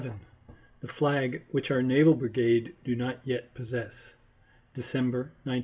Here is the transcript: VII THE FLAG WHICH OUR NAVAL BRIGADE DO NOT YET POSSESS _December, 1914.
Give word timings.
VII 0.03 0.11
THE 0.81 0.87
FLAG 0.87 1.43
WHICH 1.51 1.69
OUR 1.69 1.83
NAVAL 1.83 2.15
BRIGADE 2.15 2.73
DO 2.83 2.95
NOT 2.95 3.19
YET 3.23 3.53
POSSESS 3.53 3.91
_December, 4.75 5.29
1914. 5.45 5.59